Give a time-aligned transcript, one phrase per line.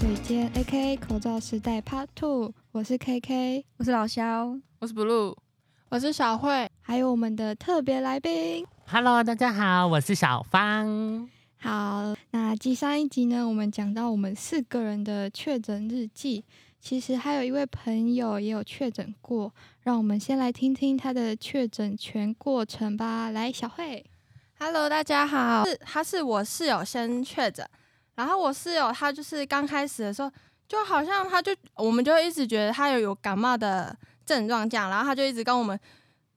[0.00, 5.36] A.K.A 口罩时代 Part Two，我是 K.K，我是老肖，我是 Blue，
[5.88, 11.28] 我是小慧，还有我们的特别来宾，Hello，大家好，我是小芳。
[11.56, 16.44] 好，那继上一集呢，我们讲到我们四个人的确诊日记，
[16.80, 23.30] 其实还有一位朋友也有确诊过，让我们先来听听他的确诊全过程吧。
[23.30, 24.06] 来，小慧
[24.60, 27.68] ，Hello，大家好，是他是我室友先确诊。
[28.18, 30.28] 然后我室友他就是刚开始的时候，
[30.66, 35.78] 就好像他就我们就一直觉得他有有感冒的症状这样，然后他就一直跟我们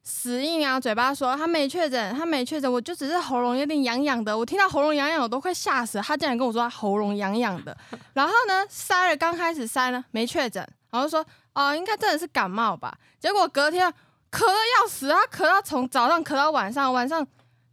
[0.04, 4.38] 死硬啊嘴巴说他没确诊，他没确诊，我就只是喉咙有点痒痒的。
[4.38, 6.04] 我听到喉咙痒痒，我都快吓死了。
[6.04, 7.76] 他竟然跟我说他喉咙痒痒的，
[8.14, 11.20] 然后呢塞了，刚开始塞呢没确诊，然后说
[11.56, 12.96] 哦、呃、应该真的是感冒吧。
[13.20, 13.92] 结果隔天
[14.30, 17.26] 咳的要死，他咳到从早上咳到晚上，晚上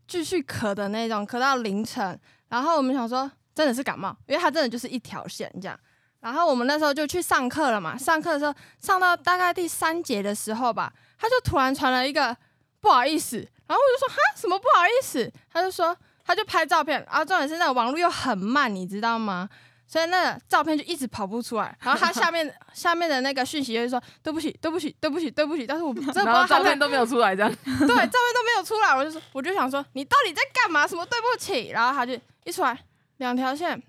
[0.06, 2.19] 继续咳的那种，咳到凌晨。
[2.48, 3.30] 然后我们想说。
[3.58, 5.76] 真的是感冒，因为他真的就是一条线这样。
[6.20, 12.36] 然后我们那时候就去上课了嘛，上课的时候上到大概第三节的时候吧，他就突然传了一个
[12.80, 15.28] 不好意思，然后我就说哈什么不好意思？
[15.52, 19.48] 他就说他就拍照片，然后重点是那个网络又很慢，你知道吗？
[19.88, 21.76] 所以那个照片就一直跑不出来。
[21.82, 27.50] 然后他下面 下面的那个讯息就是说对不起对不起对不起对不起，但是我真的不知道照片都没有出来这样。
[27.50, 30.86] 对，照片都没有出来，我就说我就想说你到底在干嘛？
[30.86, 31.70] 什么对不起？
[31.70, 32.12] 然后他就
[32.44, 32.78] 一出来。
[33.19, 33.80] 两条线，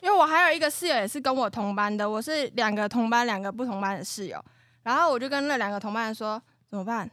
[0.00, 4.42] 因为我还有一个室友也是跟我同班的，我是两个同班两个不同班的室友，
[4.82, 7.10] 然后我就跟那两个同班说怎么办？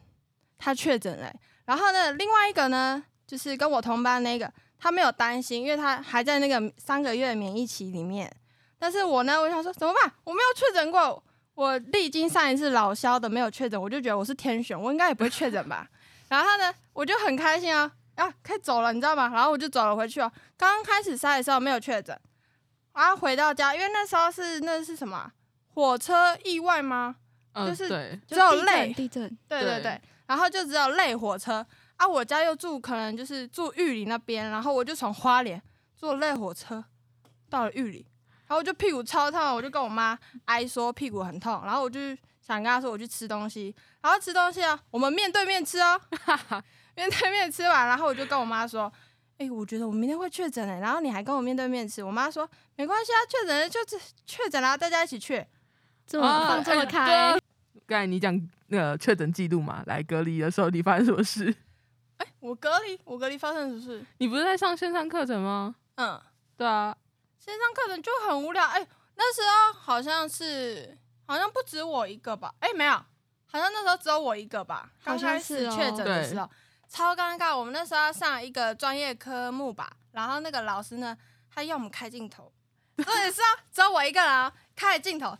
[0.58, 1.32] 他确诊了，
[1.64, 8.30] 然后呢，另外一个呢，就是跟我同班那个，他没有担心，因为他还在那个三个月免疫期里面，
[8.78, 10.12] 但是我呢，我想说怎么办？
[10.24, 11.22] 我没有确诊过，
[11.54, 15.88] 我历经上一次老萧的没有确诊，我就觉得我是天选，我应该也不会确诊吧，
[16.28, 17.90] 然后呢，我就很开心啊。
[18.16, 19.28] 啊，可以走了，你知道吗？
[19.32, 20.30] 然后我就走了回去哦。
[20.56, 22.18] 刚刚开始筛的时候没有确诊，
[22.92, 25.30] 然后回到家，因为那时候是那是什么
[25.74, 27.16] 火车意外吗？
[27.52, 30.00] 嗯，就是对，只有累地震，对对对。
[30.26, 31.64] 然后就只有累火车
[31.96, 35.60] 啊，我家又住可能就是住玉里那边，然后我就从花莲
[35.96, 36.82] 坐累火车
[37.50, 38.06] 到了玉里，
[38.46, 42.00] 然后我就屁股超痛，我就跟我妈哀说屁股很痛，然后我就
[42.40, 46.00] 想跟她说我去吃东西，然后吃东西啊，我们面对面吃哦。
[46.96, 48.92] 面对面吃完，然后我就跟我妈说
[49.38, 55.44] ：“哎、欸，我觉得我明天会确诊哎。”然后你还跟我面对面吃，我妈说：“没关系啊，确诊了就是确诊了，大家一起去。”
[56.06, 57.34] 这么放这么开。
[57.86, 58.38] 刚才你讲
[58.68, 61.54] 那个确诊记录嘛，来隔离的时候你发生什么事？
[62.18, 64.04] 哎、欸，我隔离，我隔离发生什么事？
[64.18, 65.74] 你不是在上线上课程吗？
[65.96, 66.20] 嗯，
[66.56, 66.96] 对啊，
[67.38, 68.64] 线上课程就很无聊。
[68.64, 70.96] 哎、欸，那时候好像是
[71.26, 72.54] 好像不止我一个吧？
[72.60, 72.92] 哎、欸，没有，
[73.46, 74.90] 好像那时候只有我一个吧？
[75.02, 76.48] 刚开始确诊的时候。
[76.94, 77.58] 超尴尬！
[77.58, 81.18] 我们那时候要上一个专业科目吧，然后那个老师呢，
[81.52, 82.52] 他要我们开镜头，
[82.94, 85.36] 对，是啊，只有我一个人开镜头，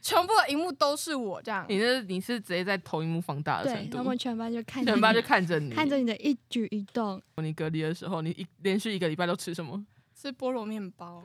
[0.00, 1.66] 全部的荧幕都是我这样。
[1.68, 3.90] 你是你是直接在投影幕放大的程度？
[3.90, 7.20] 对，他们全班就看，全班就看着你，看着你的一举一动。
[7.42, 9.84] 你隔离的时候，你一连续一个礼拜都吃什么？
[10.14, 11.20] 吃菠萝面包。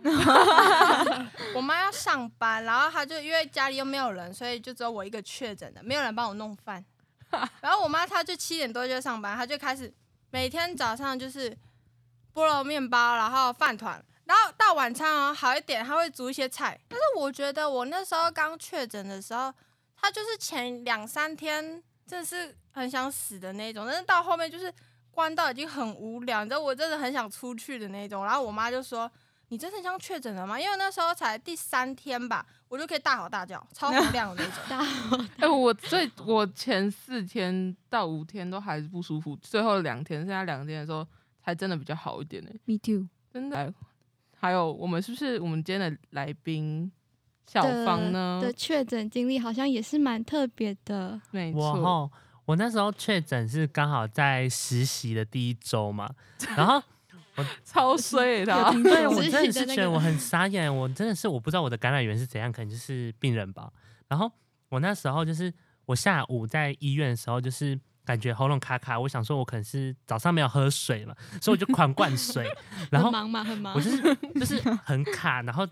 [1.53, 6.83] 我妈要上班，然后她就因为家里又没有人，所以就只有我一个确诊的，没有人帮我弄饭。
[7.61, 9.93] 然后我妈她就七点多就上班，她就开始
[10.29, 11.49] 每天早上就是
[12.33, 16.79] 菠萝面包，然后饭团，然后到晚餐哦好一点，她会煮一些菜。
[16.87, 19.53] 但是我觉得我那时候刚确诊的时候，
[19.95, 24.73] 她就是前两三天真的是很想死的那种，但是到后面就是
[25.09, 28.25] 关到已经很无聊，你知道我真的很想出去的那种。
[28.25, 29.11] 然后我妈就说。
[29.51, 30.57] 你真的像确诊了吗？
[30.57, 34.63] 因为那时候才第三天吧，我就可以大吼大叫，超洪亮的那种。
[34.69, 35.29] 大吼大叫。
[35.39, 41.05] 哎、欸，我最我前四天到五天都还是不舒服，最后两天，剩下两天的时候
[41.43, 42.49] 才真的比较好一点呢。
[42.63, 43.73] Me too，真的。
[44.39, 46.89] 还有我们是不是我们今天的来宾
[47.45, 48.39] 小芳呢？
[48.41, 51.19] 的确诊经历好像也是蛮特别的。
[51.31, 51.59] 没错。
[51.59, 52.11] 我
[52.45, 56.09] 我那时候确诊是刚好在实习的第一周嘛，
[56.55, 56.81] 然后。
[57.41, 63.71] 我 超衰的，他对我真的是觉得我很傻眼，我真的是我不知道我的感染源是怎样，可能就是病人吧。
[64.07, 64.31] 然后
[64.69, 65.53] 我那时候就是
[65.85, 72.45] 我下午在医院的时候，就是感觉喉咙卡卡，我想说我可能是早上没有喝水了，所以我就狂灌水。
[72.91, 75.67] 然后很忙嘛，很忙，我就是就是很卡，然后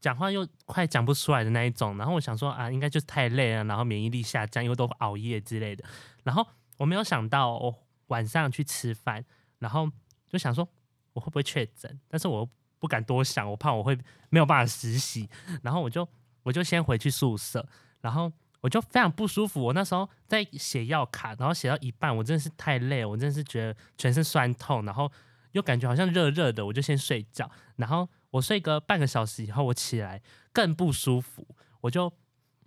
[0.00, 1.96] 讲话又快讲不出来的那一种。
[1.98, 5.84] 然后我想说啊，应该就是太累了，然后免疫力下降，又都熬夜之类的。
[6.22, 6.46] 然后
[6.78, 7.74] 我没有想到，我
[8.06, 9.24] 晚上去吃饭，
[9.58, 9.90] 然后
[10.26, 10.66] 就想说。
[11.14, 11.98] 我会不会确诊？
[12.06, 15.26] 但是我又不敢多想，我怕我会没有办法实习。
[15.62, 16.06] 然后我就
[16.42, 17.66] 我就先回去宿舍，
[18.02, 18.30] 然后
[18.60, 19.62] 我就非常不舒服。
[19.62, 25.10] 我那时候在写药卡，然后写到一半，我真的是太累，我真的是觉得全身酸痛，然后
[25.52, 27.50] 又感觉好像热热的，我就先睡觉。
[27.76, 30.20] 然后我睡个半个小时以后，我起来
[30.52, 31.46] 更不舒服，
[31.80, 32.12] 我就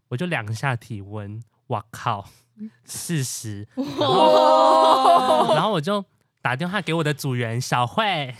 [0.08, 2.30] 我就量一下体温，哇靠，
[2.86, 6.04] 四十，然后我就
[6.48, 8.34] 打电话给我的组员小慧，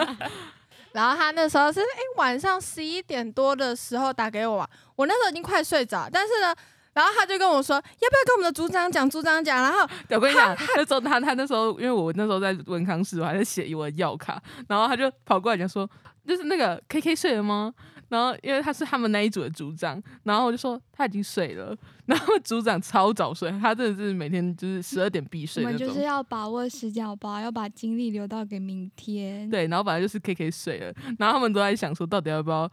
[0.92, 6.54] 然后他那时候是哎、欸、晚上十一点多的时候打给我，我那时候已经快睡着，但是呢。
[6.92, 9.08] 然后他就跟我说，要不要跟我们的组长讲？
[9.08, 9.62] 组长讲。
[9.62, 14.38] 然后我跟你讲，那时候他他那时候，因为我那时候在文康室，我还在写我的药卡。
[14.68, 15.88] 然后他就跑过来讲说，
[16.28, 17.72] 就是那个 K K 睡了吗？
[18.12, 21.74] 然后因为他是他们那一组的组长，然后我就说他已经睡了。
[22.04, 25.64] 然后组长超早睡，他真的是每天就是十二点必睡。
[25.64, 27.40] 我们就是要把握时间，好不好？
[27.40, 29.48] 要把精力留到给明天。
[29.48, 32.70] 对，然后本来就是 K K 睡了，然后他们都在想说，到底要不要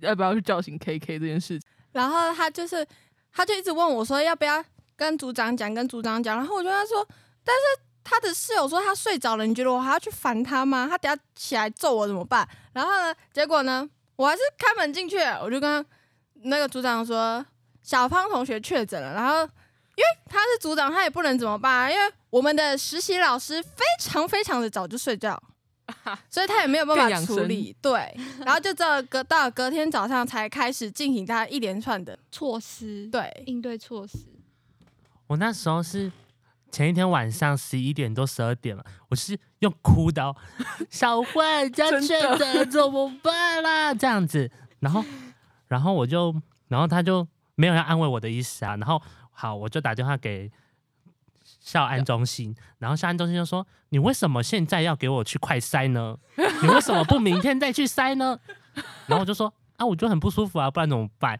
[0.00, 1.68] 要不要去叫醒 K K 这件事情。
[1.92, 2.84] 然后他就是。
[3.32, 4.60] 他就一直问我说要不要
[4.96, 6.36] 跟组长讲，跟组长讲。
[6.36, 7.06] 然后我就跟他说，
[7.44, 10.88] 但是他的室友说他睡着了，你觉得我还要去烦他吗？
[10.90, 12.44] 他等下起来揍我怎么办？
[12.72, 13.88] 然后呢，结果呢，
[14.20, 15.82] 我还是开门进去，我就跟
[16.42, 17.42] 那个组长说，
[17.82, 19.14] 小芳同学确诊了。
[19.14, 25.42] 然后因为他是组长，他也不能怎么办啊，因为我们的实习老师非常非常的早就睡觉。
[26.28, 28.14] 所以他也没有办法处理，对，
[28.44, 34.18] 然后就这隔到隔天早上才开始进行他一连串的措施，对，应对措施。
[35.28, 36.12] 我那时候是
[36.70, 40.34] 前一天晚上十一点多十二点了，我是用哭的，
[40.90, 43.92] 小慧家确诊怎么办啦？
[43.94, 45.04] 这样子，然后
[45.68, 46.34] 然后我就，
[46.68, 50.50] 然后他就没有要安慰我的意思啊，然后好，我就打电话给。
[51.58, 56.16] 校安中心，然后校安中心就说：“你为什么现在要给我去快筛呢？
[56.62, 58.38] 你为什么不明天再去筛呢？”
[59.08, 61.38] 然后我就说：“啊，我就很不舒服啊，不然怎么办？”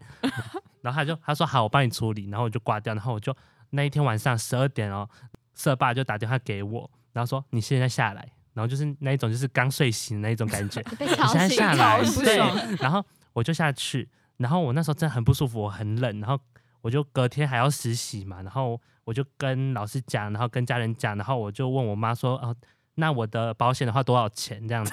[0.81, 2.93] 然后他就他说：“好，我帮你处理。”然后我就挂掉。
[2.93, 3.33] 然后我就
[3.71, 5.09] 那一天晚上十二点哦，
[5.55, 12.37] 社爸就打电话给我，然后说：“你现在下来。”然后就是那一种就是刚睡醒的那一种感觉， 被吵醒，你现在下来， 对。
[12.77, 13.03] 然后
[13.33, 14.07] 我就下去，
[14.37, 16.39] 然后我那时候真的很不舒服，我很冷，然后
[16.81, 18.79] 我就隔天还要实习嘛，然后。
[19.03, 22.55] 我就跟老师讲，然后跟家人讲，然后我就问我妈说：“哦，
[22.95, 24.65] 那我的保险的话多少钱？
[24.67, 24.91] 这样子，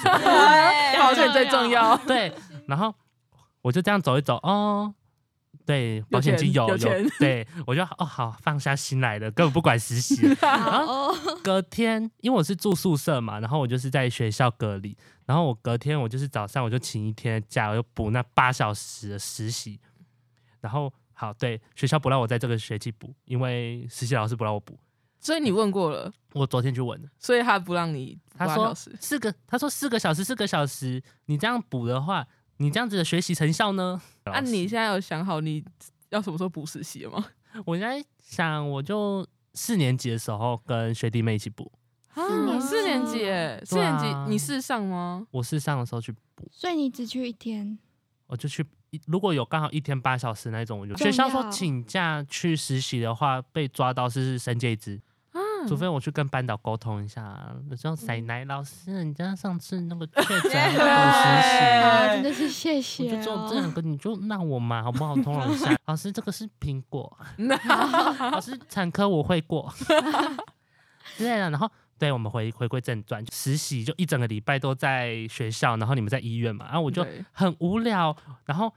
[0.98, 2.32] 保险最重要。”对，
[2.66, 2.92] 然后
[3.60, 4.92] 我就这样走一走，哦，
[5.66, 10.28] 对，保险金有有，有，对，我就哦好放下心来了，根本不管实习。
[10.40, 11.14] 然后
[11.44, 14.96] 隔天，因为我是住宿舍嘛，然后我就是在学校隔离，
[15.26, 19.80] 然后我隔天我就是早上我就请一天的假，我就补那八小时的实习，
[20.60, 20.92] 然后。
[21.20, 24.78] 好，对，学校不让我在这个学期补，因为实习老师不让我补，
[25.18, 28.38] 所以你问过了，我昨天去问了，所以他不让你补。
[28.38, 32.24] 他说四个，他说四个小时，四个小时，你这样补的话，
[32.58, 34.00] 你这样子的学习成效呢？
[34.24, 35.64] 那、啊、你现在有想好你
[36.10, 37.24] 要什么时候补实习了吗？
[37.64, 41.72] 我现在想，我就四年级的时候跟学弟妹一起补。
[42.14, 43.18] 啊，四年级，
[43.64, 45.26] 四年级，你试上吗？
[45.30, 47.78] 我试上的时候去补，所以你只去一天，
[48.26, 48.64] 我就去。
[49.06, 55.00] 如果有刚好一天八小时那种，我就学校说请假去实习的话，被抓到是申诫之，
[55.66, 65.14] 除非我去跟班导沟通一下，我说塞奶老师，你家上次那个确诊 实习啊，真的是谢谢、就做这两个， 你就让我嘛，好不好？
[65.16, 67.18] 通融一下， 老师这个是苹果，
[68.30, 69.72] 老师产科我会过，
[71.16, 71.70] 对了，然后。
[72.00, 78.72] 对，我们回回归正传，实习就一整个礼拜都在学校，然后你们在医院嘛，然后我就很无聊，然后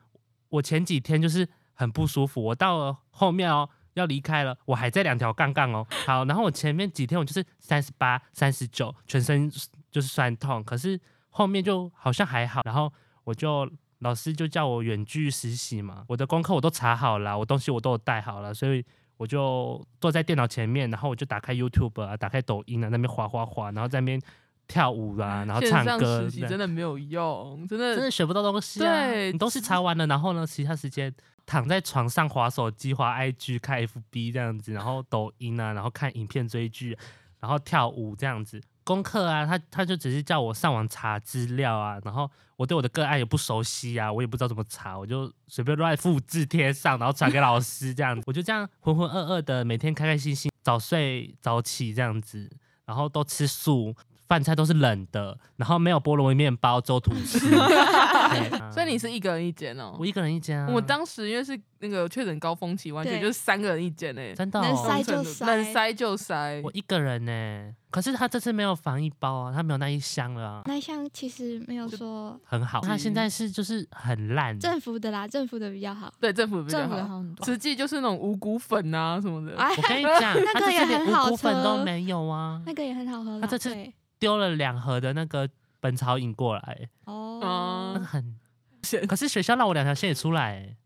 [0.50, 9.50] 我前几天就是很不舒服，我到了后面哦要离开了，我还在两条杠杠哦， 好，然后我前面几天我就是三十八、三十九，全身
[9.92, 12.92] 就是酸痛，可是后面就好像还好，然后
[13.24, 13.70] 我就
[14.00, 18.84] 老师就叫我远距实习嘛，我的功课我都查好了，我东西我都有带好了，所以。
[19.18, 24.20] 我就坐在电脑前面，然后我就打开 YouTube 啊，打开抖音啊，那边滑滑滑，然后在那边
[24.68, 26.24] 跳舞啊，然后唱歌。
[26.24, 29.06] 实习真的没有用，真的真的学不到东西啊。
[29.06, 31.14] 对，你都是查完了，然后呢，其他时间
[31.46, 36.98] 躺在床上滑手机、滑 IG、看 FB 这样子，然后抖音啊，然后看影片追剧，
[37.40, 38.62] 然后跳舞这样子。
[38.84, 52.50] 功课啊，他他就只是叫我上网查资料啊，然后我对我的个案也不熟悉啊，我也不知道怎么查，我就随便乱复制贴上，然后传给老师这样子，我就这样浑浑噩噩的每天开开心心早睡早起这样子，
[52.86, 53.96] 然后都吃素。
[54.32, 57.38] 饭菜都是冷的，然后没有菠萝面包，粥吐司。
[58.72, 59.94] 所以你是一个人一间哦？
[60.00, 60.70] 我一个人一间啊。
[60.72, 66.62] 我当时因为是那个确诊高峰期，完全就是三个人一间诶，真的，能塞就塞，能塞就塞。
[66.64, 70.62] 我一个人呢，可是他这次没有防疫包啊，他没有那一箱了啊。
[70.64, 74.58] 那一箱其实没有说很好，他现在是就是很烂。
[74.58, 76.10] 政府的啦，政府的比较好。
[76.22, 77.22] 对，政府的比较好。
[77.44, 79.54] 实际就是那种五谷粉啊什么的。
[79.58, 82.62] 我跟你讲， 那个也很好喝，五谷粉都没有啊。
[82.66, 83.42] 那个也很好喝。
[83.42, 83.76] 他这次。
[84.22, 85.50] 丢了两盒的那个
[85.82, 88.40] 本草饮过来，哦，那个嗯，很。
[88.84, 90.78] 线可是学校让我两条线也出来欸，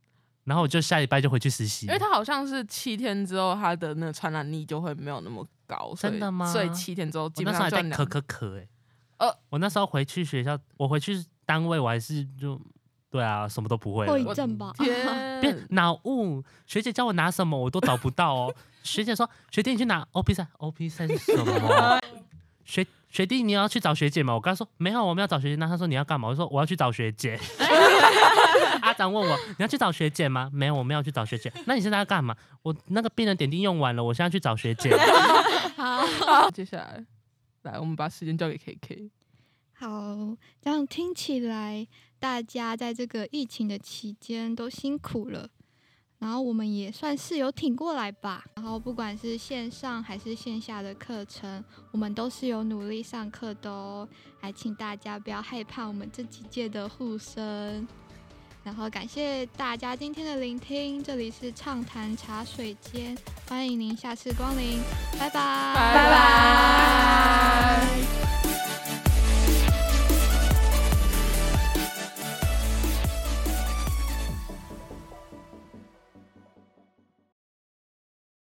[0.46, 1.86] 然后我就下礼拜就回去实习。
[1.86, 8.68] 因为他好像是七天之后，他的那个传染力就会没有那么高，所以真的吗所以七天之后我基那时候还带本上就两可可可哎，
[9.18, 12.60] 呃我那时候回去学校，我回去单位我还是就
[13.10, 14.20] 对啊，什么都不会后了。
[14.20, 14.74] 遗症吧。
[14.78, 14.94] 天，
[15.40, 18.54] 变脑雾，学姐叫我拿什么我都找不到哦。
[18.84, 21.98] 学姐说：“学弟你去拿 OP 三，OP 三是什么？”
[22.66, 24.34] 学学弟你要去找学姐吗？
[24.34, 25.56] 我刚说没有，我们要找学姐。
[25.56, 26.28] 那他说你要干嘛？
[26.28, 27.40] 我说我要去找学姐。
[28.82, 30.50] 阿长问我你要去找学姐吗？
[30.54, 31.52] 没有，我们要去找学姐。
[31.66, 32.36] 那你现在要干嘛？
[32.62, 34.96] 我那个病人点滴用完了，我现在去找学姐。
[35.76, 37.04] 好，接下来
[37.64, 39.10] 来，我们把时间交给 KK。
[39.78, 39.90] 好，
[40.62, 41.88] 这样听起来，
[42.20, 45.50] 大家在这个疫情的期间都辛苦了，
[46.20, 48.44] 然后我们也算是有挺过来吧。
[48.56, 54.08] 然后不管是线上还是线下的课程，我们都是有努力上课的哦。
[54.40, 57.88] 还请大家不要害怕我们这几届的护生。
[58.64, 63.16] 然后感谢大家今天的聆听，这里是畅谈茶水间，
[63.48, 64.80] 欢迎您下次光临，
[65.20, 66.10] 拜拜，拜
[67.92, 68.25] 拜。